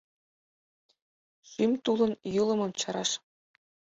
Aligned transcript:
Шӱм 1.49 1.71
тулын 1.83 2.13
йӱлымым 2.35 2.71
чараш 2.79 3.11